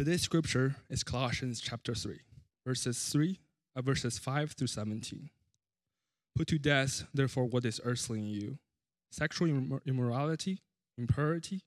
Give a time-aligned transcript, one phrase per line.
[0.00, 2.20] Today's scripture is Colossians chapter 3,
[2.66, 3.38] verses 3,
[3.76, 5.28] uh, verses 5 through 17.
[6.34, 8.58] Put to death, therefore, what is earthly in you
[9.12, 10.62] sexual immor- immorality,
[10.96, 11.60] impurity,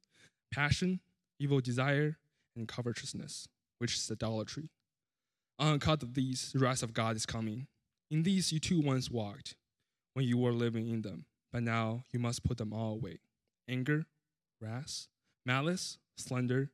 [0.51, 0.99] passion,
[1.39, 2.17] evil desire,
[2.55, 4.71] and covetousness, which is idolatry.
[5.59, 7.67] On account of these, the wrath of God is coming.
[8.09, 9.53] In these you too once walked
[10.15, 13.19] when you were living in them, but now you must put them all away
[13.69, 14.07] anger,
[14.59, 15.05] wrath,
[15.45, 16.71] malice, slander,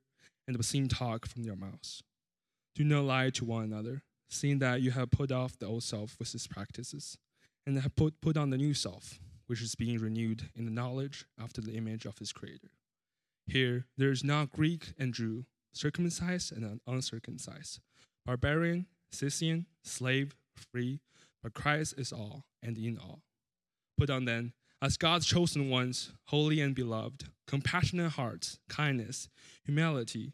[0.49, 2.01] and obscene talk from your mouths.
[2.73, 6.15] Do not lie to one another, seeing that you have put off the old self
[6.17, 7.19] with its practices,
[7.67, 11.25] and have put, put on the new self, which is being renewed in the knowledge
[11.39, 12.71] after the image of its creator.
[13.45, 17.79] Here there is not Greek and Jew, circumcised and uncircumcised,
[18.25, 20.99] barbarian, Scythian, slave, free,
[21.43, 23.21] but Christ is all and in all.
[23.99, 29.29] Put on then, as God's chosen ones, holy and beloved, compassionate hearts, kindness,
[29.63, 30.33] humility,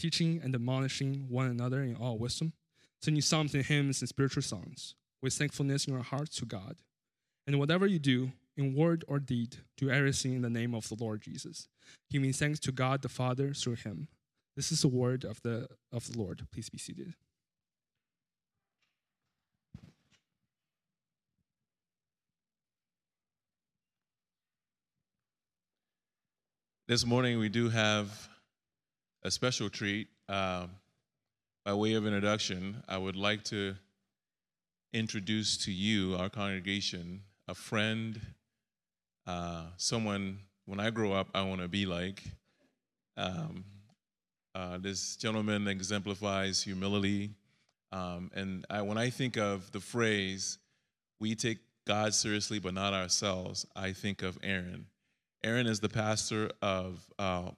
[0.00, 2.54] teaching and admonishing one another in all wisdom,
[3.02, 6.76] singing psalms and hymns and spiritual songs, with thankfulness in your hearts to God.
[7.46, 10.96] And whatever you do, in word or deed, do everything in the name of the
[10.98, 11.68] Lord Jesus,
[12.10, 14.08] giving thanks to God the Father through him.
[14.56, 16.46] This is the word of the, of the Lord.
[16.52, 17.14] Please be seated.
[26.88, 28.29] This morning we do have
[29.22, 30.08] a special treat.
[30.28, 30.70] Um,
[31.64, 33.74] by way of introduction, I would like to
[34.92, 38.20] introduce to you, our congregation, a friend,
[39.26, 42.22] uh, someone when I grow up I want to be like.
[43.16, 43.64] Um,
[44.54, 47.30] uh, this gentleman exemplifies humility.
[47.92, 50.58] Um, and I, when I think of the phrase,
[51.20, 54.86] we take God seriously but not ourselves, I think of Aaron.
[55.42, 57.50] Aaron is the pastor of uh,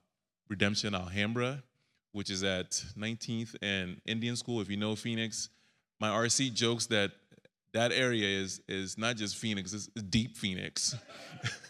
[0.49, 1.63] Redemption Alhambra,
[2.11, 4.61] which is at 19th and Indian School.
[4.61, 5.49] If you know Phoenix,
[5.99, 7.11] my RC jokes that
[7.73, 10.95] that area is, is not just Phoenix, it's deep Phoenix.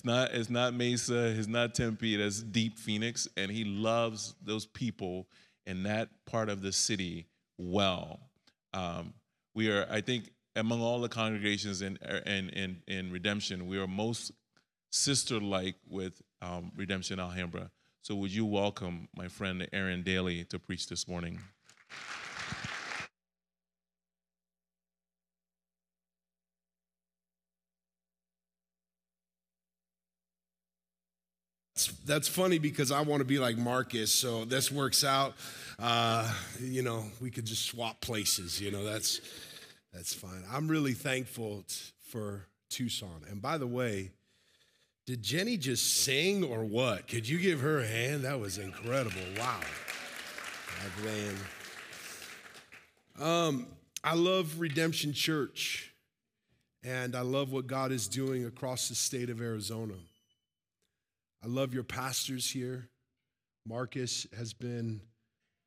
[0.00, 3.28] It's not, it's not Mesa, it's not Tempe, it's deep Phoenix.
[3.36, 5.28] And he loves those people
[5.66, 7.26] in that part of the city
[7.58, 8.18] well.
[8.72, 9.12] Um,
[9.54, 13.86] we are, I think, among all the congregations in, in, in, in Redemption, we are
[13.86, 14.32] most
[14.88, 17.70] sister like with um, Redemption Alhambra.
[18.02, 21.38] So, would you welcome my friend Aaron Daly to preach this morning?
[32.04, 35.34] that's funny because I want to be like Marcus, so this works out.
[35.78, 36.30] Uh,
[36.60, 38.60] you know, we could just swap places.
[38.60, 39.20] You know, that's
[39.92, 40.44] that's fine.
[40.50, 41.76] I'm really thankful t-
[42.08, 43.22] for Tucson.
[43.28, 44.10] And by the way,
[45.06, 47.08] did Jenny just sing or what?
[47.08, 48.24] Could you give her a hand?
[48.24, 49.20] That was incredible.
[49.38, 49.60] Wow.
[51.04, 51.34] Man.
[53.18, 53.66] Um,
[54.02, 55.92] I love Redemption Church,
[56.82, 59.94] and I love what God is doing across the state of Arizona.
[61.44, 62.88] I love your pastors here.
[63.66, 65.00] Marcus has been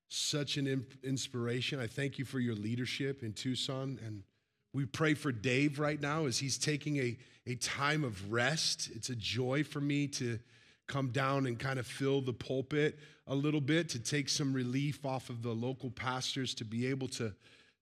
[0.10, 1.80] such an inspiration.
[1.80, 4.00] I thank you for your leadership in Tucson.
[4.06, 4.24] And
[4.73, 8.89] we pray for Dave right now as he's taking a, a time of rest.
[8.95, 10.39] It's a joy for me to
[10.88, 15.06] come down and kind of fill the pulpit a little bit, to take some relief
[15.06, 17.34] off of the local pastors, to be able to,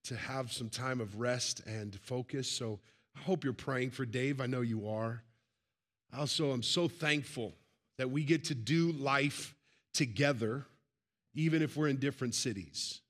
[0.04, 2.48] to have some time of rest and focus.
[2.48, 2.80] So
[3.18, 4.40] I hope you're praying for Dave.
[4.40, 5.24] I know you are.
[6.16, 7.54] Also, I'm so thankful
[7.98, 9.56] that we get to do life
[9.94, 10.66] together,
[11.34, 13.02] even if we're in different cities.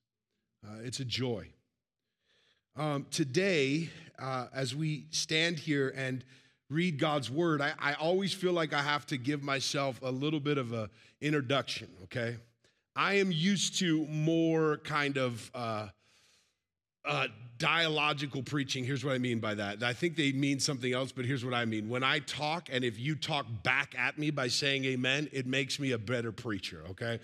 [0.65, 1.47] Uh, it's a joy.
[2.77, 6.23] Um, today, uh, as we stand here and
[6.69, 10.39] read God's word, I, I always feel like I have to give myself a little
[10.39, 10.89] bit of an
[11.19, 12.37] introduction, okay?
[12.95, 15.89] I am used to more kind of uh,
[17.05, 17.27] uh,
[17.61, 18.83] dialogical preaching.
[18.83, 19.83] Here's what I mean by that.
[19.83, 21.89] I think they mean something else, but here's what I mean.
[21.89, 25.79] When I talk, and if you talk back at me by saying amen, it makes
[25.79, 27.19] me a better preacher, okay?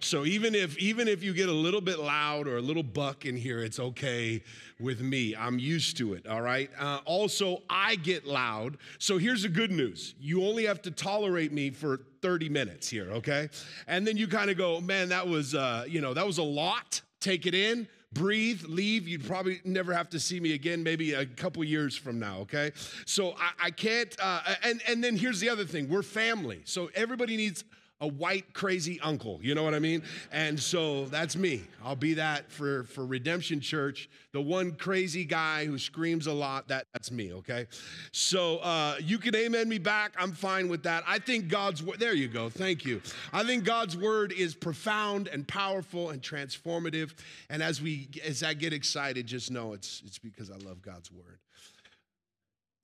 [0.00, 3.24] So even if even if you get a little bit loud or a little buck
[3.24, 4.42] in here, it's okay
[4.78, 5.34] with me.
[5.34, 6.70] I'm used to it, all right?
[6.78, 8.76] Uh, also, I get loud.
[8.98, 10.14] So here's the good news.
[10.20, 13.48] You only have to tolerate me for 30 minutes here, okay?
[13.86, 16.42] And then you kind of go, man, that was, uh, you know, that was a
[16.42, 17.00] lot.
[17.20, 21.26] Take it in breathe, leave, you'd probably never have to see me again, maybe a
[21.26, 22.72] couple years from now, okay?
[23.04, 26.62] So I, I can't, uh, and, and then here's the other thing we're family.
[26.64, 27.64] So everybody needs
[28.00, 30.02] a white crazy uncle you know what i mean?
[30.32, 31.62] And so that's me.
[31.84, 36.68] I'll be that for for redemption church the one crazy guy who screams a lot
[36.68, 37.66] that that's me okay?
[38.12, 40.12] So uh, you can amen me back.
[40.18, 41.04] I'm fine with that.
[41.06, 42.48] I think god's word there you go.
[42.48, 43.00] Thank you.
[43.32, 47.14] I think god's word is profound and powerful and transformative.
[47.50, 51.10] And as we as i get excited just know it's it's because i love god's
[51.10, 51.38] word.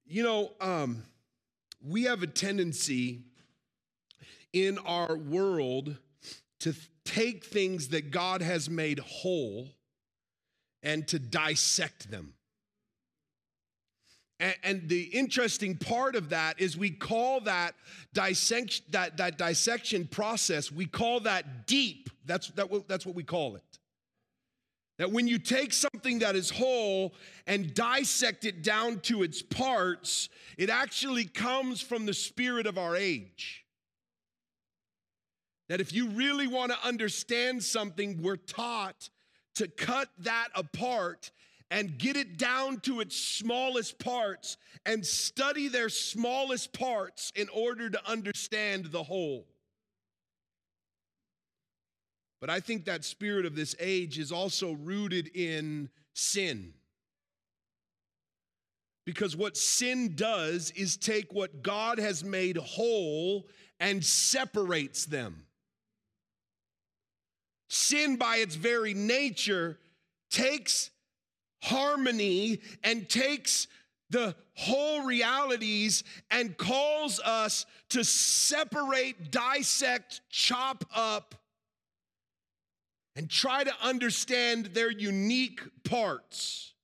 [0.07, 1.03] You know um,
[1.87, 3.23] we have a tendency
[4.55, 5.97] in our world
[6.61, 6.75] to
[7.05, 9.69] take things that God has made whole
[10.83, 12.35] and to dissect them.
[14.63, 17.75] And, the interesting part of that is we call that,
[18.13, 22.11] dissect, that, that dissection process, we call that deep.
[22.27, 23.63] That's, that, that's what we call it.
[24.99, 27.15] That when you take something that is whole
[27.47, 30.29] and dissect it down to its parts,
[30.59, 33.64] it actually comes from the spirit of our age.
[35.69, 39.09] That if you really want to understand something, we're taught
[39.55, 41.31] to cut that apart
[41.71, 47.89] and get it down to its smallest parts and study their smallest parts in order
[47.89, 49.47] to understand the whole.
[52.41, 56.75] But I think that spirit of this age is also rooted in sin.
[59.07, 63.47] Because what sin does is take what God has made whole
[63.81, 65.47] and separates them.
[67.75, 69.81] Sin, by its very nature,
[70.31, 70.91] takes
[71.61, 73.67] harmony and takes
[74.11, 81.35] the whole realities and calls us to separate, dissect, chop up,
[83.17, 86.75] and try to understand their unique parts.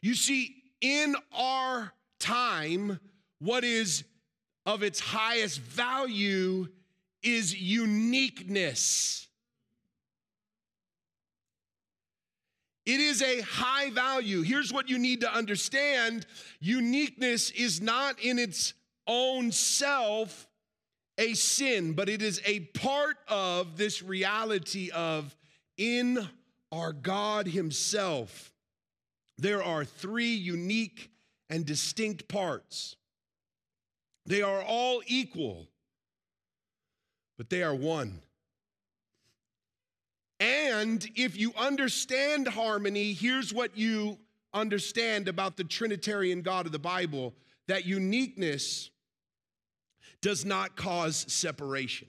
[0.00, 3.00] You see, in our time,
[3.38, 4.04] what is
[4.64, 6.68] of its highest value
[7.22, 9.28] is uniqueness.
[12.86, 14.42] It is a high value.
[14.42, 16.26] Here's what you need to understand
[16.60, 18.74] uniqueness is not in its
[19.06, 20.46] own self
[21.16, 25.34] a sin, but it is a part of this reality of
[25.76, 26.28] in
[26.72, 28.52] our God Himself.
[29.38, 31.10] There are three unique
[31.48, 32.96] and distinct parts.
[34.26, 35.68] They are all equal,
[37.36, 38.20] but they are one.
[40.44, 44.18] And if you understand harmony, here's what you
[44.52, 47.32] understand about the Trinitarian God of the Bible
[47.66, 48.90] that uniqueness
[50.20, 52.08] does not cause separation.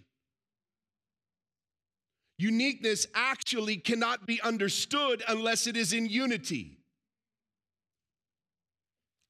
[2.37, 6.79] Uniqueness actually cannot be understood unless it is in unity.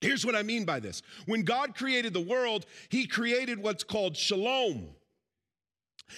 [0.01, 1.04] Here's what I mean by this.
[1.28, 4.90] When God created the world, He created what's called shalom.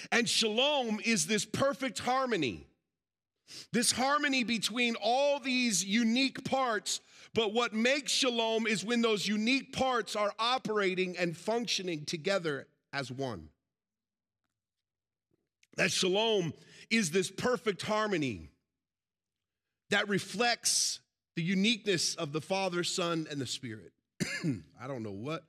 [0.10, 2.67] And shalom is this perfect harmony.
[3.72, 7.02] This harmony between all these unique parts,
[7.34, 13.12] but what makes shalom is when those unique parts are operating and functioning together as
[13.12, 13.50] one.
[15.78, 16.54] That shalom
[16.90, 18.50] is this perfect harmony
[19.90, 21.00] that reflects
[21.36, 23.92] the uniqueness of the Father, Son, and the Spirit.
[24.82, 25.46] I don't know what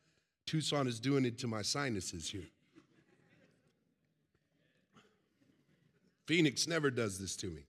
[0.46, 2.48] Tucson is doing it to my sinuses here.
[6.26, 7.67] Phoenix never does this to me.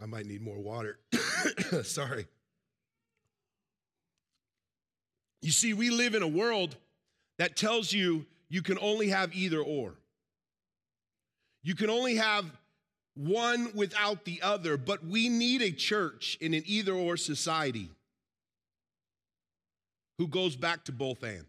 [0.00, 0.98] I might need more water.
[1.82, 2.26] Sorry.
[5.42, 6.76] You see, we live in a world
[7.38, 9.94] that tells you you can only have either or.
[11.62, 12.44] You can only have
[13.14, 17.90] one without the other, but we need a church in an either or society
[20.18, 21.44] who goes back to both and.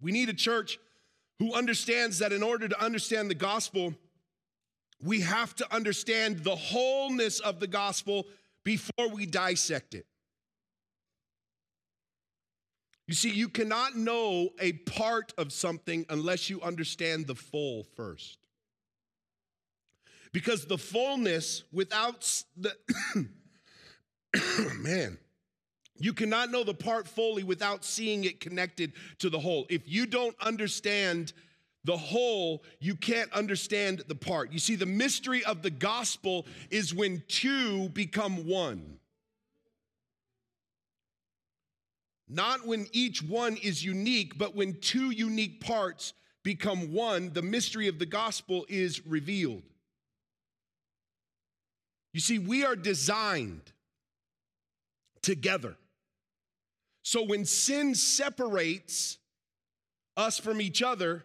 [0.00, 0.78] We need a church
[1.38, 3.94] who understands that in order to understand the gospel,
[5.02, 8.26] we have to understand the wholeness of the gospel
[8.64, 10.06] before we dissect it.
[13.06, 18.38] You see, you cannot know a part of something unless you understand the full first.
[20.32, 22.72] Because the fullness without the,
[24.78, 25.18] man,
[25.98, 29.66] you cannot know the part fully without seeing it connected to the whole.
[29.68, 31.32] If you don't understand
[31.84, 34.52] the whole, you can't understand the part.
[34.52, 38.98] You see, the mystery of the gospel is when two become one.
[42.28, 47.88] Not when each one is unique, but when two unique parts become one, the mystery
[47.88, 49.62] of the gospel is revealed.
[52.12, 53.72] You see, we are designed
[55.22, 55.76] together.
[57.02, 59.18] So when sin separates
[60.16, 61.24] us from each other,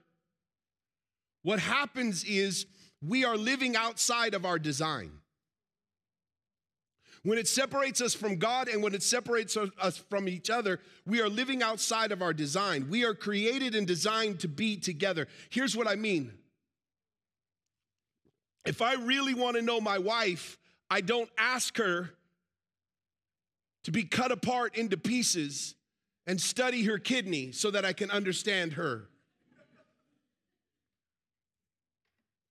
[1.46, 2.66] what happens is
[3.04, 5.12] we are living outside of our design.
[7.22, 11.22] When it separates us from God and when it separates us from each other, we
[11.22, 12.90] are living outside of our design.
[12.90, 15.28] We are created and designed to be together.
[15.52, 16.34] Here's what I mean
[18.66, 20.58] if I really want to know my wife,
[20.90, 22.10] I don't ask her
[23.84, 25.76] to be cut apart into pieces
[26.26, 29.10] and study her kidney so that I can understand her.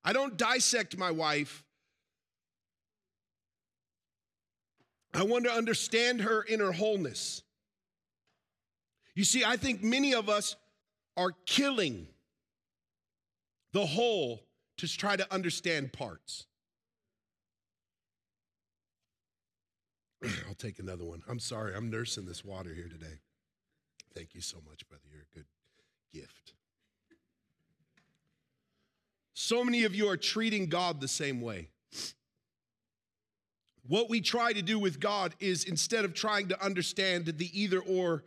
[0.05, 1.65] I don't dissect my wife
[5.15, 7.43] I want to understand her in her wholeness.
[9.15, 10.57] You see, I think many of us
[11.17, 12.09] are killing
[13.73, 14.43] the whole
[14.79, 16.47] to try to understand parts.
[20.49, 21.23] I'll take another one.
[21.29, 23.21] I'm sorry, I'm nursing this water here today.
[24.15, 25.05] Thank you so much, brother.
[25.13, 25.47] You're a good
[26.13, 26.44] gift.
[29.35, 31.69] So many of you are treating God the same way.
[33.87, 37.81] What we try to do with God is instead of trying to understand the either
[37.81, 38.25] or,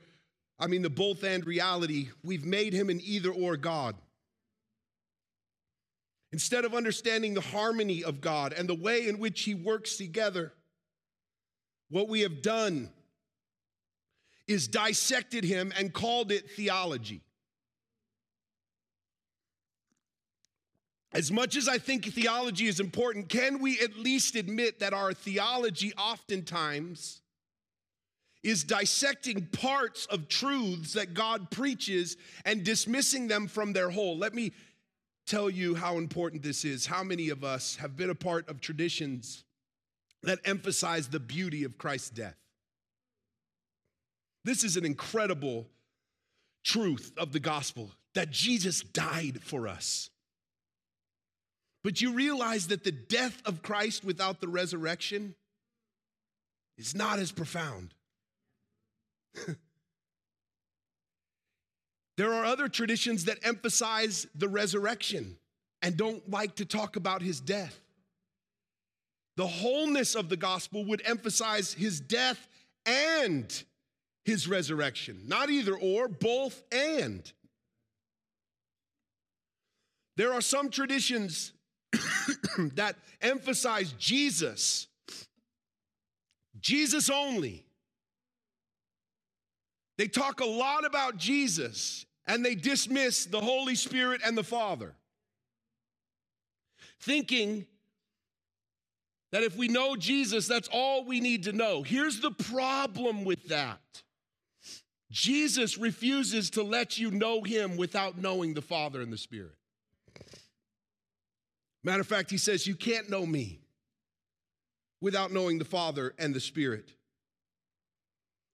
[0.60, 3.96] I mean, the both and reality, we've made him an either or God.
[6.32, 10.54] Instead of understanding the harmony of God and the way in which he works together,
[11.90, 12.90] what we have done
[14.46, 17.22] is dissected him and called it theology.
[21.18, 25.16] As much as I think theology is important, can we at least admit that our
[25.16, 27.22] theology oftentimes
[28.44, 34.16] is dissecting parts of truths that God preaches and dismissing them from their whole?
[34.16, 34.52] Let me
[35.26, 36.86] tell you how important this is.
[36.86, 39.44] How many of us have been a part of traditions
[40.22, 42.38] that emphasize the beauty of Christ's death?
[44.46, 45.66] This is an incredible
[46.64, 50.12] truth of the gospel that Jesus died for us.
[51.84, 55.36] But you realize that the death of Christ without the resurrection
[56.78, 57.94] is not as profound.
[62.18, 65.38] there are other traditions that emphasize the resurrection
[65.82, 67.80] and don't like to talk about his death.
[69.36, 72.48] The wholeness of the gospel would emphasize his death
[72.86, 73.64] and
[74.26, 77.32] his resurrection, not either or, both and.
[80.18, 81.54] There are some traditions
[82.76, 84.88] that emphasize Jesus,
[86.60, 87.64] Jesus only.
[89.98, 94.94] They talk a lot about Jesus and they dismiss the Holy Spirit and the Father,
[97.00, 97.66] thinking
[99.32, 101.84] that if we know Jesus, that's all we need to know.
[101.84, 103.80] Here's the problem with that
[105.12, 109.57] Jesus refuses to let you know him without knowing the Father and the Spirit.
[111.84, 113.62] Matter of fact, he says, You can't know me
[115.02, 116.94] without knowing the Father and the Spirit.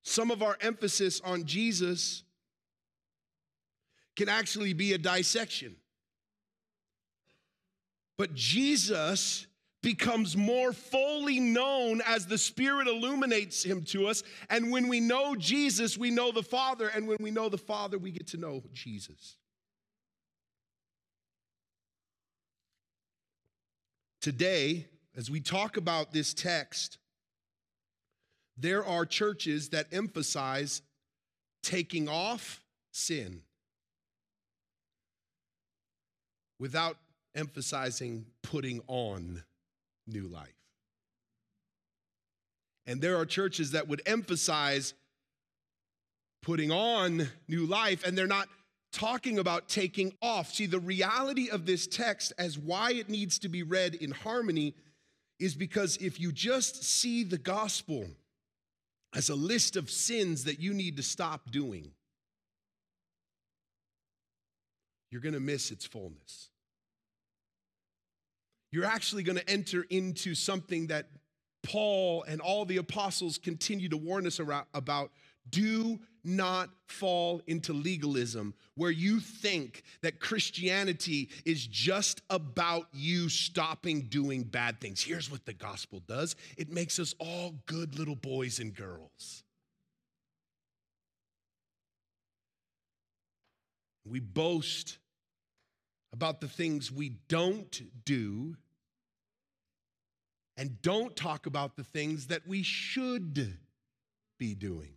[0.03, 2.23] Some of our emphasis on Jesus
[4.15, 5.75] can actually be a dissection.
[8.17, 9.47] But Jesus
[9.81, 14.23] becomes more fully known as the Spirit illuminates him to us.
[14.49, 16.87] And when we know Jesus, we know the Father.
[16.87, 19.37] And when we know the Father, we get to know Jesus.
[24.23, 24.85] Today,
[25.17, 26.97] as we talk about this text,
[28.55, 30.81] there are churches that emphasize
[31.61, 32.61] taking off
[32.93, 33.41] sin
[36.57, 36.95] without
[37.35, 39.43] emphasizing putting on
[40.07, 40.55] new life.
[42.85, 44.93] And there are churches that would emphasize
[46.41, 48.47] putting on new life, and they're not
[48.93, 50.53] talking about taking off.
[50.53, 54.75] See, the reality of this text as why it needs to be read in harmony
[55.39, 58.05] is because if you just see the gospel
[59.13, 61.91] as a list of sins that you need to stop doing,
[65.11, 66.49] you're going to miss its fullness.
[68.71, 71.07] You're actually going to enter into something that
[71.61, 75.11] Paul and all the apostles continue to warn us about.
[75.49, 84.01] Do not fall into legalism where you think that Christianity is just about you stopping
[84.01, 85.01] doing bad things.
[85.01, 89.43] Here's what the gospel does it makes us all good little boys and girls.
[94.05, 94.97] We boast
[96.11, 98.55] about the things we don't do
[100.57, 103.57] and don't talk about the things that we should
[104.37, 104.93] be doing.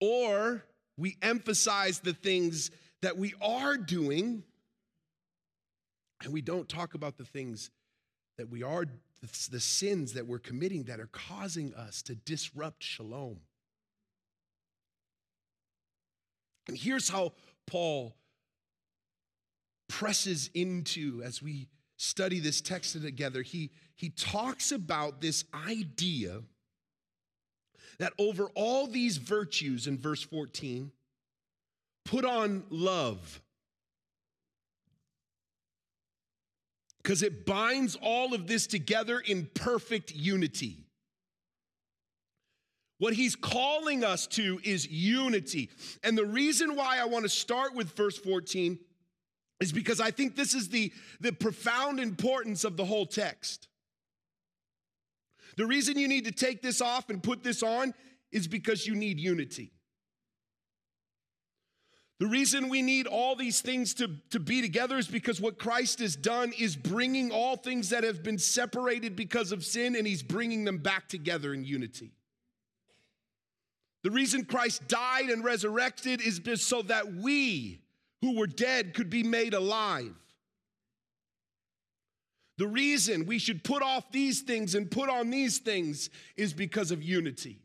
[0.00, 0.64] Or
[0.96, 2.70] we emphasize the things
[3.02, 4.44] that we are doing
[6.22, 7.70] and we don't talk about the things
[8.36, 8.84] that we are,
[9.50, 13.40] the sins that we're committing that are causing us to disrupt shalom.
[16.68, 17.32] And here's how
[17.66, 18.14] Paul
[19.88, 23.42] presses into as we study this text together.
[23.42, 26.42] He, he talks about this idea
[28.00, 30.90] that over all these virtues in verse 14,
[32.06, 33.42] put on love.
[37.02, 40.78] Because it binds all of this together in perfect unity.
[42.98, 45.68] What he's calling us to is unity.
[46.02, 48.78] And the reason why I want to start with verse 14
[49.60, 50.90] is because I think this is the,
[51.20, 53.68] the profound importance of the whole text.
[55.60, 57.92] The reason you need to take this off and put this on
[58.32, 59.72] is because you need unity.
[62.18, 65.98] The reason we need all these things to, to be together is because what Christ
[65.98, 70.22] has done is bringing all things that have been separated because of sin and he's
[70.22, 72.12] bringing them back together in unity.
[74.02, 77.82] The reason Christ died and resurrected is so that we
[78.22, 80.14] who were dead could be made alive.
[82.60, 86.90] The reason we should put off these things and put on these things is because
[86.90, 87.62] of unity.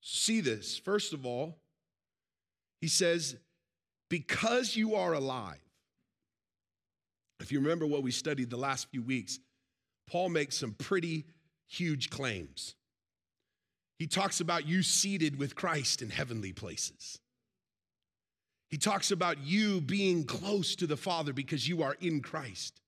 [0.00, 0.78] See this.
[0.78, 1.58] First of all,
[2.80, 3.34] he says,
[4.08, 5.58] because you are alive.
[7.40, 9.40] If you remember what we studied the last few weeks,
[10.06, 11.24] Paul makes some pretty
[11.66, 12.76] huge claims.
[13.98, 17.18] He talks about you seated with Christ in heavenly places.
[18.74, 22.80] He talks about you being close to the Father because you are in Christ.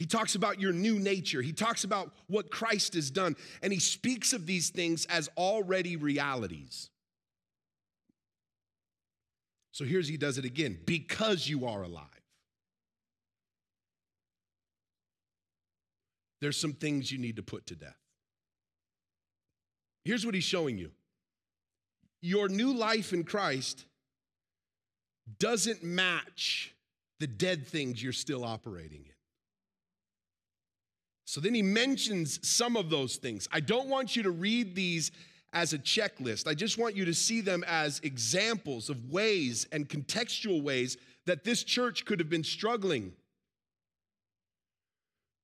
[0.00, 1.40] He talks about your new nature.
[1.40, 3.36] He talks about what Christ has done.
[3.62, 6.90] And he speaks of these things as already realities.
[9.70, 12.06] So here's he does it again because you are alive.
[16.40, 18.00] there's some things you need to put to death.
[20.04, 20.90] Here's what he's showing you
[22.20, 23.84] your new life in Christ
[25.38, 26.74] doesn't match
[27.18, 29.12] the dead things you're still operating in.
[31.26, 33.46] So then he mentions some of those things.
[33.52, 35.12] I don't want you to read these
[35.52, 36.48] as a checklist.
[36.48, 41.44] I just want you to see them as examples of ways and contextual ways that
[41.44, 43.12] this church could have been struggling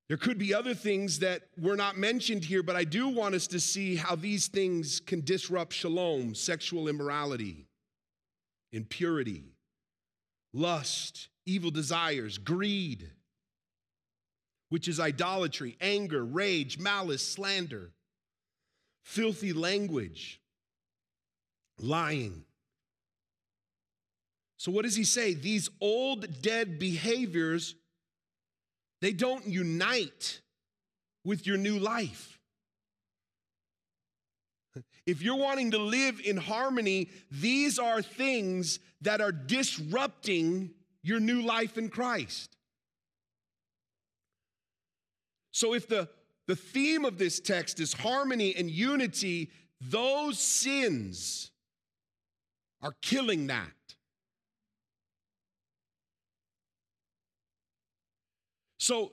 [0.09, 3.49] there could be other things that were not mentioned here, but I do want us
[3.49, 7.67] to see how these things can disrupt shalom, sexual immorality,
[8.73, 9.43] impurity,
[10.57, 13.11] lust, evil desires, greed,
[14.69, 17.93] which is idolatry, anger, rage, malice, slander,
[19.05, 20.41] filthy language,
[21.79, 22.45] lying.
[24.57, 25.35] So, what does he say?
[25.35, 27.75] These old dead behaviors
[29.03, 30.41] they don't unite
[31.25, 32.36] with your new life.
[35.07, 40.71] If you're wanting to live in harmony, these are things that are disrupting
[41.03, 42.57] your new life in Christ.
[45.53, 46.09] So, if the,
[46.49, 51.51] the theme of this text is harmony and unity, those sins
[52.83, 53.71] are killing that.
[58.87, 59.11] So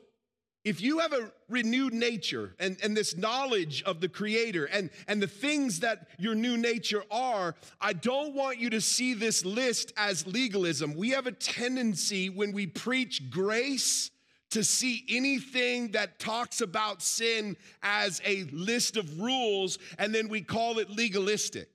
[0.64, 5.22] if you have a renewed nature and, and this knowledge of the creator and, and
[5.22, 9.92] the things that your new nature are, I don't want you to see this list
[9.98, 10.96] as legalism.
[10.96, 14.10] We have a tendency when we preach grace
[14.52, 20.42] to see anything that talks about sin as a list of rules and then we
[20.42, 21.68] call it legalistic.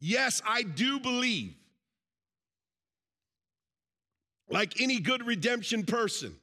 [0.00, 1.54] Yes, I do believe
[4.48, 6.36] like any good redemption person.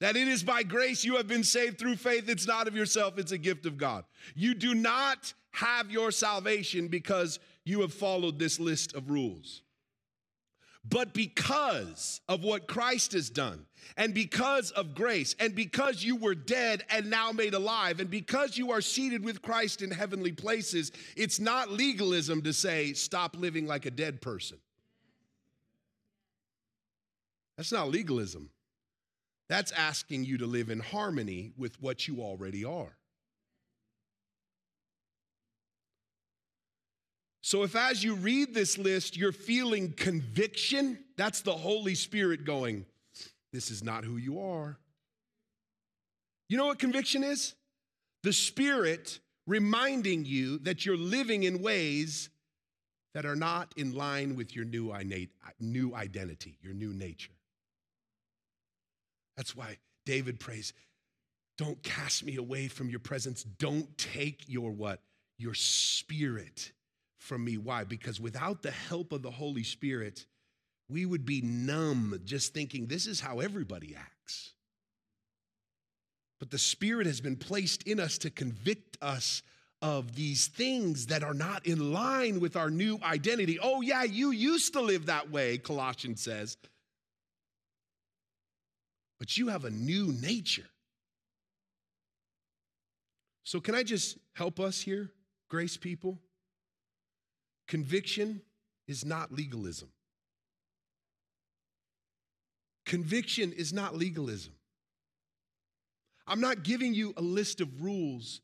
[0.00, 2.28] That it is by grace you have been saved through faith.
[2.28, 4.04] It's not of yourself, it's a gift of God.
[4.34, 9.62] You do not have your salvation because you have followed this list of rules.
[10.86, 13.64] But because of what Christ has done,
[13.96, 18.58] and because of grace, and because you were dead and now made alive, and because
[18.58, 23.66] you are seated with Christ in heavenly places, it's not legalism to say, stop living
[23.66, 24.58] like a dead person.
[27.56, 28.50] That's not legalism.
[29.48, 32.96] That's asking you to live in harmony with what you already are.
[37.42, 42.86] So, if as you read this list, you're feeling conviction, that's the Holy Spirit going,
[43.52, 44.78] This is not who you are.
[46.48, 47.54] You know what conviction is?
[48.22, 52.30] The Spirit reminding you that you're living in ways
[53.12, 54.92] that are not in line with your new,
[55.60, 57.34] new identity, your new nature.
[59.36, 60.72] That's why David prays,
[61.56, 63.42] Don't cast me away from your presence.
[63.44, 65.00] Don't take your what?
[65.38, 66.72] Your spirit
[67.18, 67.56] from me.
[67.58, 67.84] Why?
[67.84, 70.26] Because without the help of the Holy Spirit,
[70.88, 74.52] we would be numb just thinking this is how everybody acts.
[76.38, 79.42] But the Spirit has been placed in us to convict us
[79.80, 83.58] of these things that are not in line with our new identity.
[83.62, 86.56] Oh, yeah, you used to live that way, Colossians says.
[89.18, 90.68] But you have a new nature.
[93.44, 95.10] So, can I just help us here,
[95.48, 96.18] grace people?
[97.68, 98.40] Conviction
[98.86, 99.88] is not legalism.
[102.86, 104.52] Conviction is not legalism.
[106.26, 108.40] I'm not giving you a list of rules.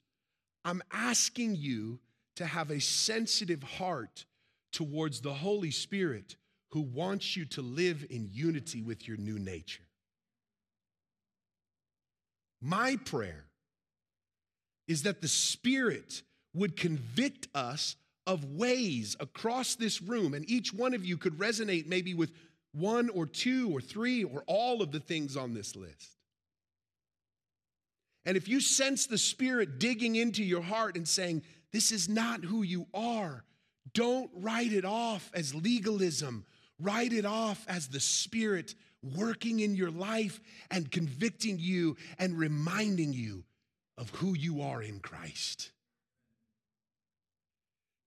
[0.64, 1.98] I'm asking you
[2.36, 4.24] to have a sensitive heart
[4.72, 6.36] towards the Holy Spirit
[6.70, 9.82] who wants you to live in unity with your new nature.
[12.60, 13.46] My prayer
[14.86, 16.22] is that the Spirit
[16.54, 17.96] would convict us
[18.26, 22.32] of ways across this room, and each one of you could resonate maybe with
[22.72, 26.16] one or two or three or all of the things on this list.
[28.24, 31.42] And if you sense the Spirit digging into your heart and saying,
[31.72, 33.44] This is not who you are,
[33.94, 36.44] don't write it off as legalism.
[36.78, 43.12] Write it off as the Spirit working in your life and convicting you and reminding
[43.12, 43.44] you
[43.96, 45.72] of who you are in Christ.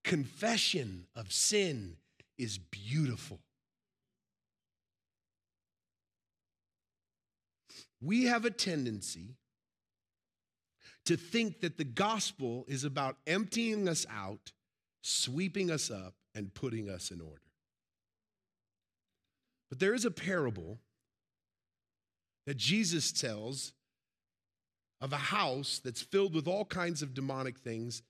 [0.03, 1.97] Confession of sin
[2.38, 3.39] is beautiful.
[8.01, 9.38] We have a tendency
[11.06, 14.51] to think that the gospel is about emptying us out,
[15.01, 17.42] sweeping us up, and putting us in order.
[19.74, 20.78] But there is a parable
[22.46, 23.74] that Jesus tells
[25.02, 28.04] of a house that's filled with all kinds of demonic things.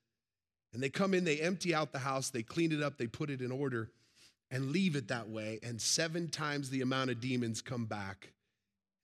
[0.74, 3.30] And they come in, they empty out the house, they clean it up, they put
[3.30, 3.90] it in order,
[4.52, 5.62] and leave it that way.
[5.64, 8.34] And seven times the amount of demons come back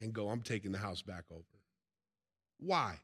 [0.01, 1.61] and go, I'm taking the house back over.
[2.59, 2.99] Why?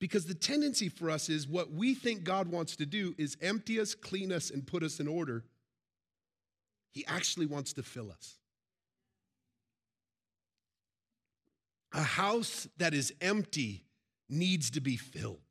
[0.00, 3.78] Because the tendency for us is what we think God wants to do is empty
[3.78, 5.44] us, clean us, and put us in order.
[6.96, 8.36] He actually wants to fill us.
[11.92, 13.84] A house that is empty
[14.30, 15.42] needs to be filled.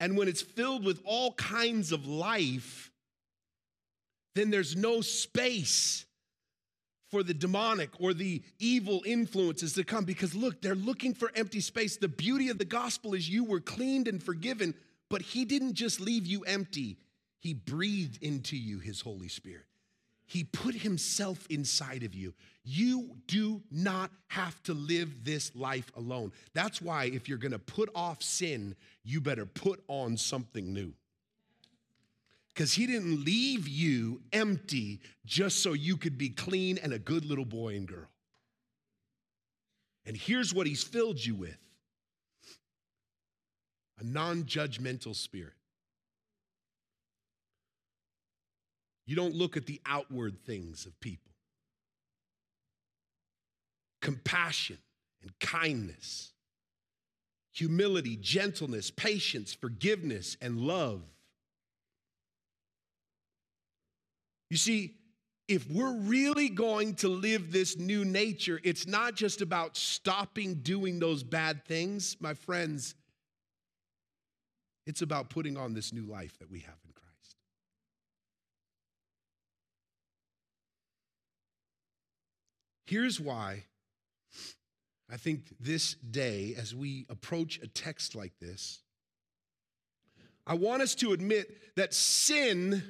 [0.00, 2.90] And when it's filled with all kinds of life,
[4.34, 6.04] then there's no space
[7.12, 11.60] for the demonic or the evil influences to come because look, they're looking for empty
[11.60, 11.96] space.
[11.96, 14.74] The beauty of the gospel is you were cleaned and forgiven,
[15.08, 16.98] but He didn't just leave you empty,
[17.44, 19.66] He breathed into you His Holy Spirit.
[20.24, 22.32] He put Himself inside of you.
[22.64, 26.32] You do not have to live this life alone.
[26.54, 30.94] That's why, if you're gonna put off sin, you better put on something new
[32.48, 37.26] because he didn't leave you empty just so you could be clean and a good
[37.26, 38.08] little boy and girl.
[40.06, 41.58] And here's what he's filled you with
[43.98, 45.52] a non judgmental spirit.
[49.06, 51.32] You don't look at the outward things of people.
[54.00, 54.78] Compassion
[55.22, 56.32] and kindness,
[57.52, 61.02] humility, gentleness, patience, forgiveness, and love
[64.54, 64.94] You see,
[65.48, 71.00] if we're really going to live this new nature, it's not just about stopping doing
[71.00, 72.94] those bad things, my friends.
[74.86, 77.36] It's about putting on this new life that we have in Christ.
[82.84, 83.64] Here's why
[85.10, 88.80] I think this day, as we approach a text like this,
[90.46, 92.82] I want us to admit that sin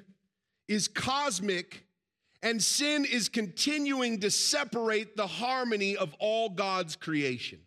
[0.68, 1.86] is cosmic
[2.42, 7.60] and sin is continuing to separate the harmony of all God's creation.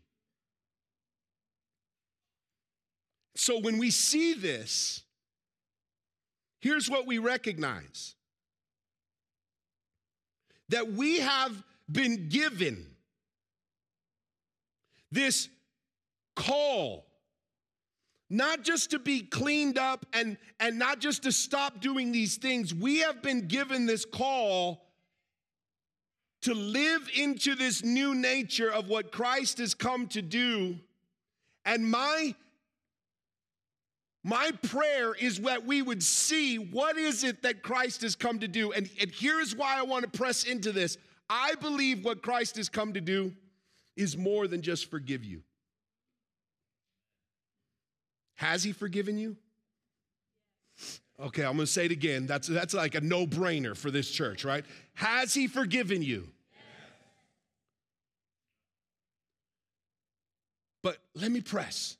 [3.35, 5.03] So when we see this,
[6.59, 8.15] here's what we recognize
[10.69, 12.85] that we have been given
[15.11, 15.49] this
[16.35, 17.05] call,
[18.29, 22.73] not just to be cleaned up and, and not just to stop doing these things.
[22.73, 24.85] We have been given this call
[26.41, 30.77] to live into this new nature of what Christ has come to do.
[31.65, 32.35] And my
[34.23, 38.47] my prayer is that we would see what is it that Christ has come to
[38.49, 38.73] do.
[38.73, 40.97] And, and here's why I want to press into this.
[41.29, 43.33] I believe what Christ has come to do
[43.95, 45.41] is more than just forgive you.
[48.35, 49.35] Has he forgiven you?
[51.19, 52.27] Okay, I'm gonna say it again.
[52.27, 54.63] That's, that's like a no brainer for this church, right?
[54.93, 56.29] Has he forgiven you?
[60.83, 61.97] But let me press.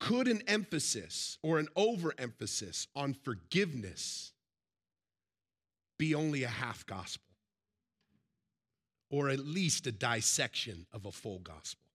[0.00, 4.32] Could an emphasis or an overemphasis on forgiveness
[5.98, 7.33] be only a half gospel?
[9.14, 11.86] Or at least a dissection of a full gospel?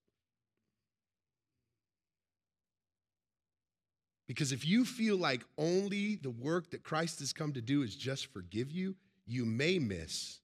[4.25, 7.93] Because if you feel like only the work that Christ has come to do is
[7.93, 8.95] just forgive you,
[9.27, 10.39] you may miss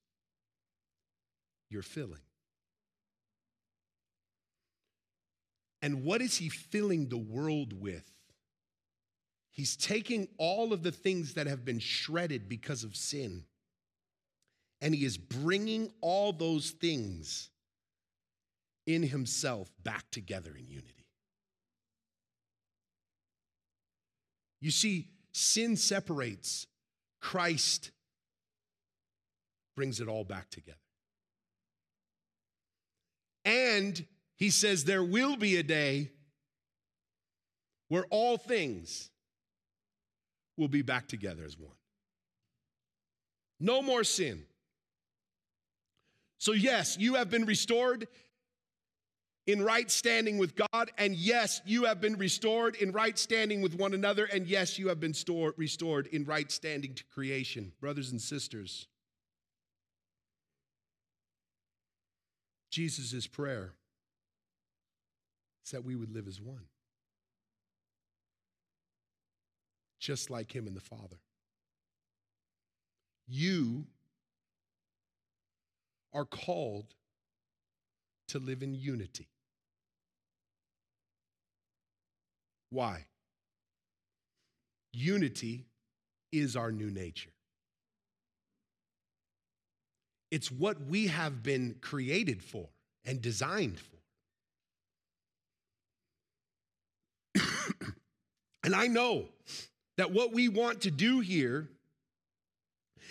[1.70, 2.20] your filling.
[5.82, 8.12] And what is he filling the world with?
[9.50, 13.46] He's taking all of the things that have been shredded because of sin,
[14.86, 17.50] and he is bringing all those things
[18.86, 21.08] in himself back together in unity.
[24.62, 26.68] You see, sin separates,
[27.20, 27.90] Christ
[29.76, 30.78] brings it all back together.
[33.44, 36.12] And he says there will be a day
[37.88, 39.10] where all things
[40.58, 41.74] will be back together as one.
[43.60, 44.46] No more sin.
[46.38, 48.08] So, yes, you have been restored
[49.48, 50.92] in right standing with God.
[50.98, 54.26] And yes, you have been restored in right standing with one another.
[54.26, 57.72] And yes, you have been stored, restored in right standing to creation.
[57.80, 58.88] Brothers and sisters,
[62.72, 63.74] Jesus' prayer
[65.64, 66.66] is that we would live as one,
[70.00, 71.18] just like Him and the Father.
[73.28, 73.88] You
[76.16, 76.86] are called
[78.30, 79.28] to live in unity.
[82.72, 83.06] Why?
[84.94, 85.66] Unity
[86.32, 87.30] is our new nature.
[90.32, 92.70] It's what we have been created for
[93.06, 93.80] and designed
[97.36, 97.42] for.
[98.64, 99.26] and I know
[99.98, 101.70] that what we want to do here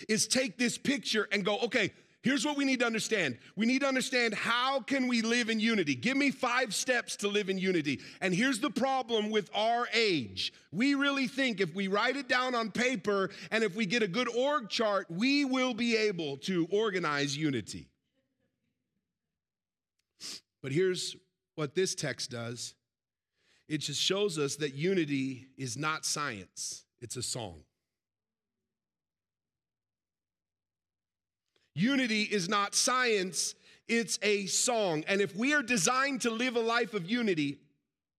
[0.09, 1.91] is take this picture and go, okay,
[2.25, 3.37] Here's what we need to understand.
[3.55, 5.93] We need to understand how can we live in unity?
[5.93, 8.01] Give me 5 steps to live in unity.
[8.19, 10.51] And here's the problem with our age.
[10.71, 14.07] We really think if we write it down on paper and if we get a
[14.07, 17.89] good org chart, we will be able to organize unity.
[20.63, 21.15] But here's
[21.53, 22.73] what this text does.
[23.67, 26.85] It just shows us that unity is not science.
[27.01, 27.61] It's a song.
[31.75, 33.53] Unity is not science,
[33.87, 35.03] it's a song.
[35.07, 37.59] And if we are designed to live a life of unity,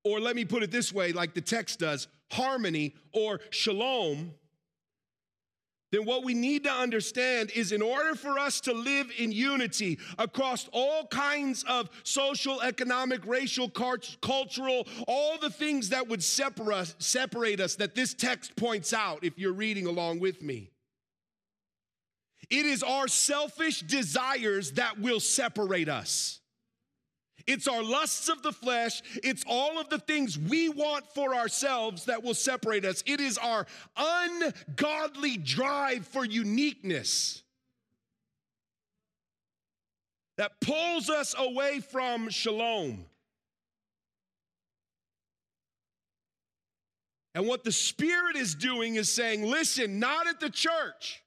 [0.04, 4.34] or let me put it this way, like the text does, harmony or shalom,
[5.92, 9.98] then what we need to understand is in order for us to live in unity
[10.18, 16.94] across all kinds of social, economic, racial, cultural, all the things that would separate us,
[16.98, 20.70] separate us that this text points out if you're reading along with me.
[22.50, 26.40] It is our selfish desires that will separate us.
[27.46, 29.02] It's our lusts of the flesh.
[29.22, 33.02] It's all of the things we want for ourselves that will separate us.
[33.06, 37.42] It is our ungodly drive for uniqueness
[40.38, 43.06] that pulls us away from shalom.
[47.34, 51.22] And what the Spirit is doing is saying, listen, not at the church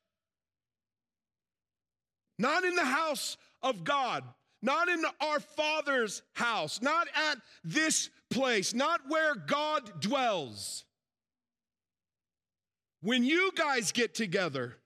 [2.40, 4.24] not in the house of God,
[4.62, 10.86] not in our Father's house, not at this place, not where God dwells.
[13.02, 14.78] When you guys get together,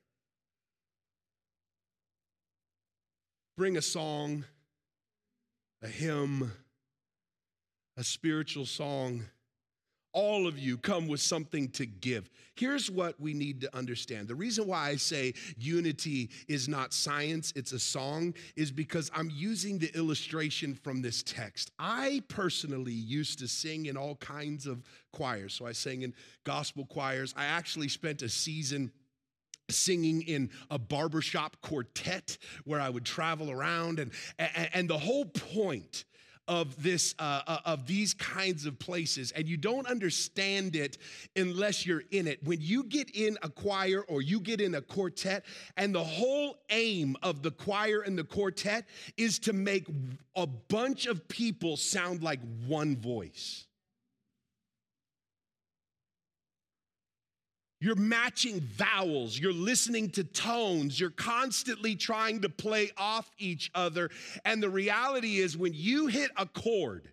[3.55, 4.45] bring a song,
[5.81, 6.51] a hymn,
[7.97, 9.25] a spiritual song,
[10.13, 12.29] all of you come with something to give.
[12.55, 14.27] Here's what we need to understand.
[14.27, 19.31] The reason why I say unity is not science, it's a song, is because I'm
[19.33, 21.71] using the illustration from this text.
[21.79, 25.55] I personally used to sing in all kinds of choirs.
[25.55, 27.33] So I sang in gospel choirs.
[27.35, 28.91] I actually spent a season
[29.69, 36.03] singing in a barbershop quartet where I would travel around and and, the whole point
[36.47, 40.97] of this uh, uh, of these kinds of places and you don't understand it
[41.35, 42.43] unless you're in it.
[42.43, 45.45] When you get in a choir or you get in a quartet
[45.77, 48.85] and the whole aim of the choir and the quartet
[49.17, 49.87] is to make
[50.35, 53.65] a bunch of people sound like one voice
[57.83, 64.09] You're matching vowels, you're listening to tones, you're constantly trying to play off each other.
[64.45, 67.09] And the reality is, when you hit a chord,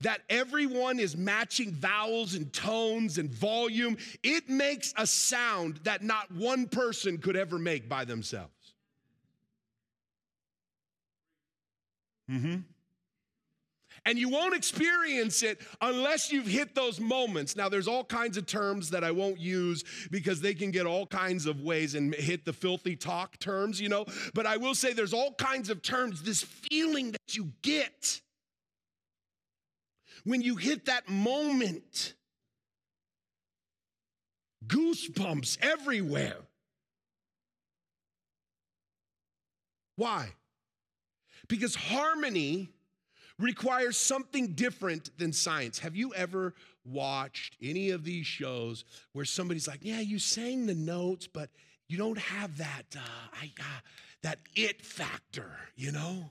[0.00, 6.28] that everyone is matching vowels and tones and volume, it makes a sound that not
[6.32, 8.74] one person could ever make by themselves.
[12.28, 12.56] Mm-hmm.
[14.06, 17.56] And you won't experience it unless you've hit those moments.
[17.56, 21.06] Now, there's all kinds of terms that I won't use because they can get all
[21.06, 24.06] kinds of ways and hit the filthy talk terms, you know.
[24.34, 28.20] But I will say there's all kinds of terms, this feeling that you get
[30.24, 32.14] when you hit that moment.
[34.66, 36.36] Goosebumps everywhere.
[39.96, 40.30] Why?
[41.48, 42.70] Because harmony
[43.40, 45.78] requires something different than science.
[45.80, 50.74] Have you ever watched any of these shows where somebody's like, "Yeah, you sang the
[50.74, 51.50] notes, but
[51.88, 53.80] you don't have that uh, I, uh,
[54.22, 56.30] that it factor," you know?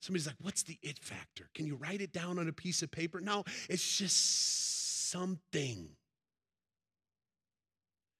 [0.00, 1.48] Somebody's like, "What's the it factor?
[1.54, 5.88] Can you write it down on a piece of paper?" No, it's just something.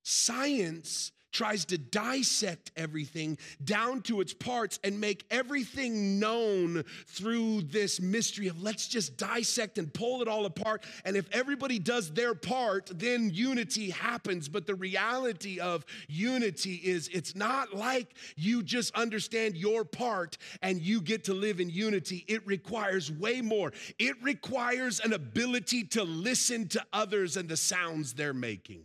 [0.02, 8.00] Science tries to dissect everything down to its parts and make everything known through this
[8.00, 10.82] mystery of let's just dissect and pull it all apart.
[11.04, 14.48] And if everybody does their part, then unity happens.
[14.48, 20.80] But the reality of unity is it's not like you just understand your part and
[20.80, 22.24] you get to live in unity.
[22.28, 23.74] It requires way more.
[23.98, 28.84] It requires an ability to listen to others and the sounds they're making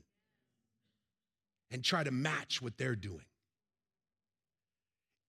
[1.71, 3.25] and try to match what they're doing.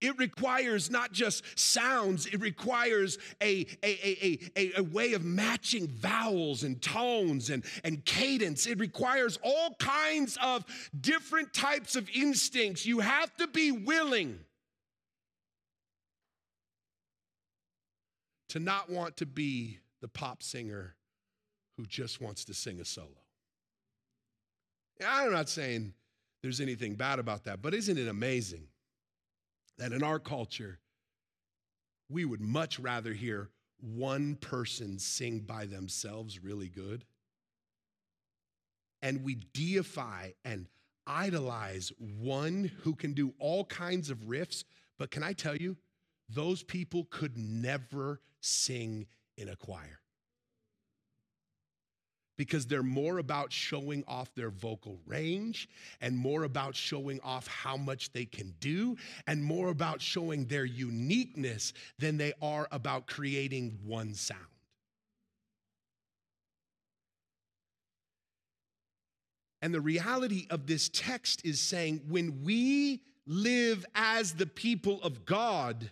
[0.02, 6.64] It requires not just sounds, it requires a, a, a, a, way of matching vowels
[6.64, 8.66] and tones and, and cadence.
[8.66, 10.64] It requires all kinds of
[11.00, 12.84] different types of instincts.
[12.84, 14.40] You have to be willing
[18.48, 20.96] to not want to be the pop singer
[21.76, 23.08] who just wants to sing a solo.
[25.06, 25.94] I'm not saying
[26.42, 27.62] there's anything bad about that.
[27.62, 28.66] But isn't it amazing
[29.78, 30.80] that in our culture,
[32.10, 33.50] we would much rather hear
[33.80, 37.04] one person sing by themselves really good?
[39.00, 40.68] And we deify and
[41.06, 44.64] idolize one who can do all kinds of riffs.
[44.98, 45.76] But can I tell you,
[46.28, 50.01] those people could never sing in a choir
[52.36, 55.68] because they're more about showing off their vocal range
[56.00, 60.64] and more about showing off how much they can do and more about showing their
[60.64, 64.40] uniqueness than they are about creating one sound.
[69.60, 75.24] And the reality of this text is saying when we live as the people of
[75.24, 75.90] God,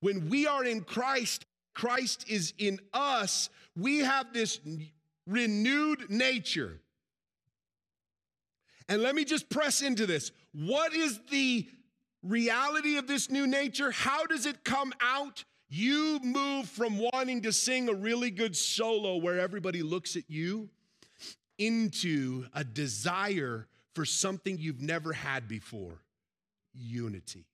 [0.00, 4.58] when we are in Christ, Christ is in us, we have this
[5.28, 6.80] renewed nature.
[8.88, 10.32] And let me just press into this.
[10.52, 11.68] What is the
[12.22, 13.90] reality of this new nature?
[13.90, 15.44] How does it come out?
[15.68, 20.70] You move from wanting to sing a really good solo where everybody looks at you
[21.58, 26.00] into a desire for something you've never had before
[26.72, 27.44] unity.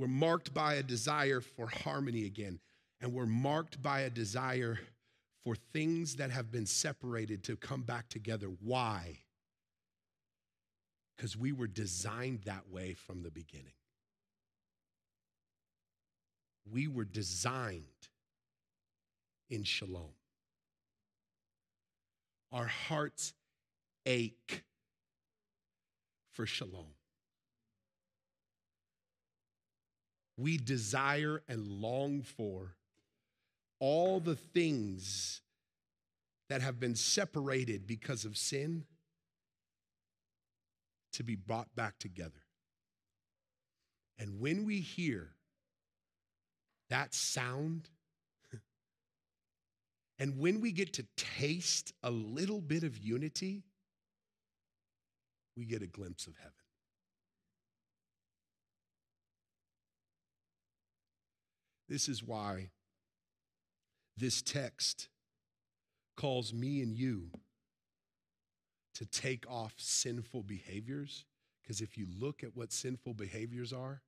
[0.00, 2.58] We're marked by a desire for harmony again,
[3.02, 4.78] and we're marked by a desire
[5.44, 8.46] for things that have been separated to come back together.
[8.62, 9.18] Why?
[11.14, 13.74] Because we were designed that way from the beginning.
[16.72, 17.84] We were designed
[19.50, 20.14] in shalom.
[22.52, 23.34] Our hearts
[24.06, 24.64] ache
[26.32, 26.94] for shalom.
[30.40, 32.76] We desire and long for
[33.78, 35.40] all the things
[36.48, 38.84] that have been separated because of sin
[41.12, 42.42] to be brought back together.
[44.18, 45.30] And when we hear
[46.90, 47.88] that sound,
[50.18, 53.62] and when we get to taste a little bit of unity,
[55.56, 56.59] we get a glimpse of heaven.
[61.90, 62.70] This is why
[64.16, 65.08] this text
[66.16, 67.30] calls me and you
[68.94, 71.24] to take off sinful behaviors.
[71.60, 74.02] Because if you look at what sinful behaviors are,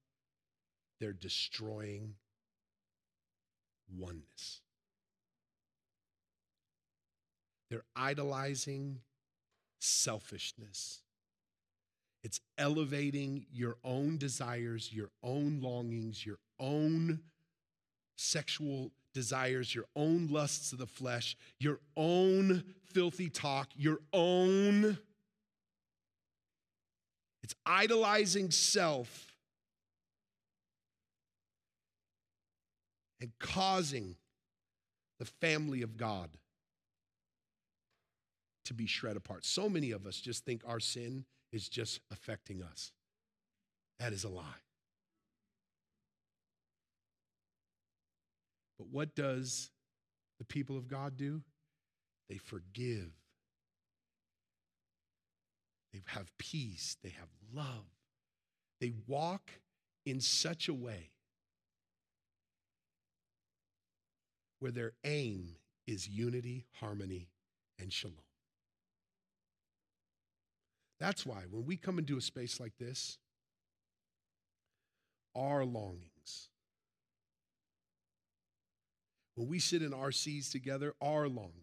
[1.00, 2.14] they're destroying
[3.98, 4.60] oneness.
[7.68, 9.00] They're idolizing
[9.80, 11.00] selfishness.
[12.22, 17.20] It's elevating your own desires, your own longings, your own
[18.16, 24.98] sexual desires, your own lusts of the flesh, your own filthy talk, your own.
[27.42, 29.32] It's idolizing self
[33.20, 34.16] and causing
[35.18, 36.30] the family of God
[38.64, 39.44] to be shred apart.
[39.44, 42.92] So many of us just think our sin is just affecting us.
[43.98, 44.42] That is a lie.
[48.82, 49.70] But what does
[50.40, 51.42] the people of God do?
[52.28, 53.12] They forgive.
[55.92, 56.96] They have peace.
[57.00, 57.84] They have love.
[58.80, 59.52] They walk
[60.04, 61.10] in such a way
[64.58, 65.54] where their aim
[65.86, 67.28] is unity, harmony,
[67.78, 68.16] and shalom.
[70.98, 73.18] That's why when we come into a space like this,
[75.36, 76.48] our longings,
[79.42, 81.56] when we sit in RCs together, our longings,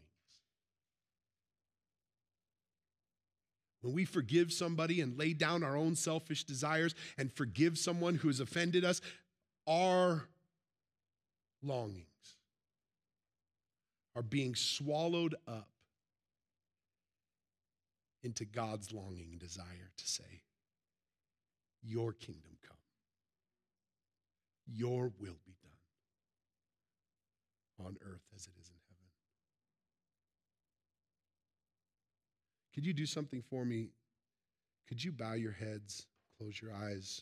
[3.80, 8.28] when we forgive somebody and lay down our own selfish desires and forgive someone who
[8.28, 9.00] has offended us,
[9.66, 10.28] our
[11.64, 12.06] longings
[14.14, 15.70] are being swallowed up
[18.24, 20.42] into God's longing and desire to say,
[21.82, 22.76] Your kingdom come,
[24.68, 25.56] Your will be
[27.80, 29.08] on earth as it is in heaven.
[32.74, 33.90] Could you do something for me?
[34.88, 36.08] Could you bow your heads,
[36.38, 37.22] close your eyes?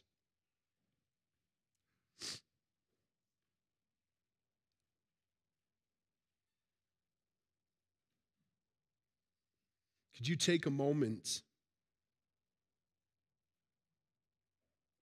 [10.16, 11.44] Could you take a moment?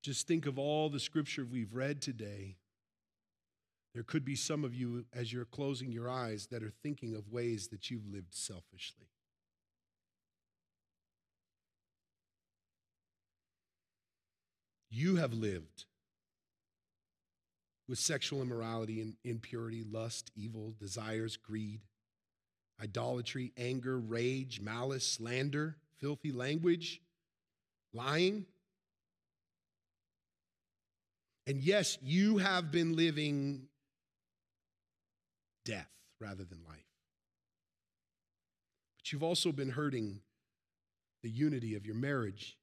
[0.03, 2.57] Just think of all the scripture we've read today.
[3.95, 7.31] There could be some of you, as you're closing your eyes, that are thinking of
[7.31, 9.07] ways that you've lived selfishly.
[14.89, 15.85] You have lived
[17.87, 21.79] with sexual immorality and impurity, lust, evil, desires, greed
[22.83, 26.99] idolatry, anger, rage, malice, slander, filthy language,
[27.93, 28.45] lying.
[31.47, 33.69] And yes, you have been living
[35.65, 35.89] death
[36.19, 36.85] rather than life.
[38.97, 40.21] But you've also been hurting
[41.21, 42.57] the unity of your marriage,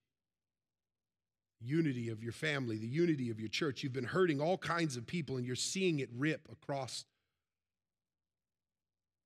[1.60, 3.82] unity of your family, the unity of your church.
[3.82, 7.04] You've been hurting all kinds of people, and you're seeing it rip across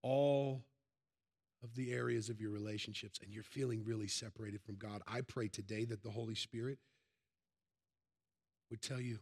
[0.03, 0.63] all
[1.63, 5.49] of the areas of your relationships and you're feeling really separated from God, I pray
[5.49, 6.79] today that the Holy Spirit
[8.71, 9.19] would tell you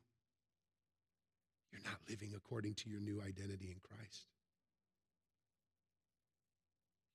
[1.72, 4.26] you're not living according to your new identity in Christ.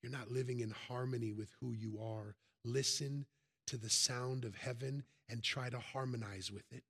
[0.02, 2.36] You're not living in harmony with who you are.
[2.64, 3.26] Listen
[3.68, 6.84] to the sound of heaven and try to harmonize with it.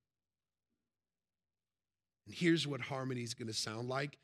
[2.25, 4.17] And here's what harmony is going to sound like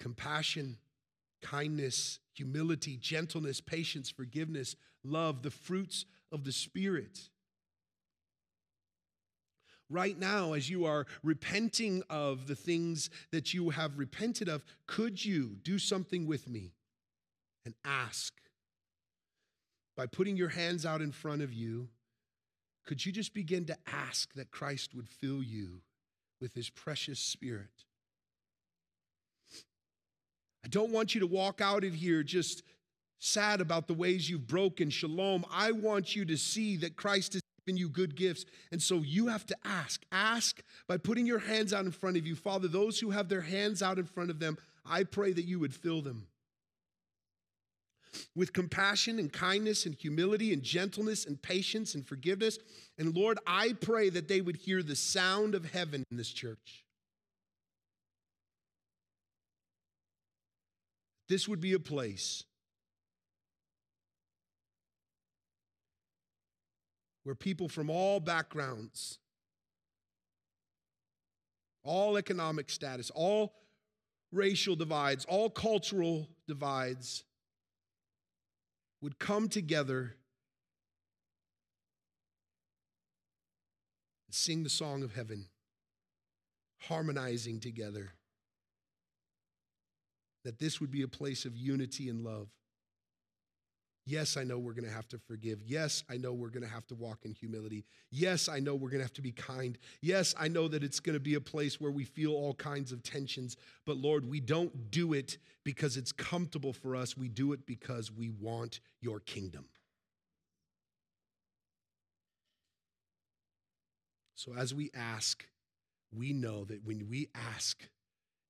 [0.00, 0.78] compassion
[1.42, 7.28] kindness, humility, gentleness, patience, forgiveness, love, the fruits of the Spirit.
[9.88, 15.24] Right now, as you are repenting of the things that you have repented of, could
[15.24, 16.72] you do something with me
[17.66, 18.32] and ask?
[19.96, 21.88] By putting your hands out in front of you,
[22.86, 25.80] could you just begin to ask that Christ would fill you
[26.40, 27.84] with his precious spirit?
[30.64, 32.62] I don't want you to walk out of here just
[33.18, 35.44] sad about the ways you've broken shalom.
[35.50, 38.44] I want you to see that Christ is given you good gifts.
[38.70, 40.04] And so you have to ask.
[40.12, 42.36] Ask by putting your hands out in front of you.
[42.36, 45.58] Father, those who have their hands out in front of them, I pray that you
[45.58, 46.26] would fill them
[48.34, 52.58] with compassion and kindness and humility and gentleness and patience and forgiveness.
[52.98, 56.84] And Lord, I pray that they would hear the sound of heaven in this church.
[61.28, 62.44] This would be a place
[67.24, 69.18] where people from all backgrounds,
[71.82, 73.54] all economic status, all
[74.32, 77.24] racial divides, all cultural divides
[79.06, 80.16] would come together
[84.26, 85.46] and sing the song of heaven,
[86.80, 88.14] harmonizing together.
[90.42, 92.48] That this would be a place of unity and love.
[94.08, 95.60] Yes, I know we're going to have to forgive.
[95.66, 97.84] Yes, I know we're going to have to walk in humility.
[98.12, 99.76] Yes, I know we're going to have to be kind.
[100.00, 102.92] Yes, I know that it's going to be a place where we feel all kinds
[102.92, 103.56] of tensions.
[103.84, 107.16] But Lord, we don't do it because it's comfortable for us.
[107.16, 109.64] We do it because we want your kingdom.
[114.36, 115.44] So as we ask,
[116.16, 117.88] we know that when we ask,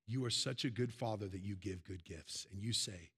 [0.07, 2.47] you are such a good father that you give good gifts.
[2.53, 3.11] And you say,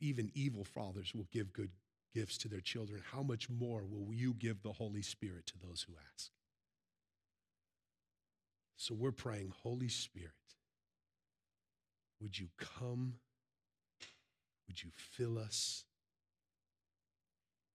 [0.00, 1.70] even evil fathers will give good
[2.14, 5.84] gifts to their children, how much more will you give the Holy Spirit to those
[5.86, 6.30] who ask?
[8.76, 10.32] So we're praying, Holy Spirit,
[12.20, 13.14] would you come?
[14.66, 15.84] Would you fill us?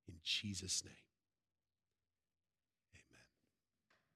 [0.08, 1.11] In Jesus' name.